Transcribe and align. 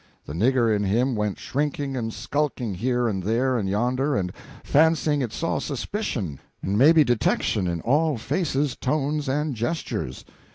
The 0.25 0.33
"nigger" 0.33 0.75
in 0.75 0.83
him 0.83 1.13
went 1.15 1.37
shrinking 1.37 1.95
and 1.95 2.11
skulking 2.11 2.73
here 2.73 3.07
and 3.07 3.21
there 3.21 3.55
and 3.59 3.69
yonder, 3.69 4.15
and 4.17 4.31
fancying 4.63 5.21
it 5.21 5.31
saw 5.31 5.59
suspicion 5.59 6.39
and 6.63 6.75
maybe 6.75 7.03
detection 7.03 7.67
in 7.67 7.81
all 7.81 8.17
faces, 8.17 8.75
tones, 8.75 9.29
and 9.29 9.53
gestures. 9.53 10.25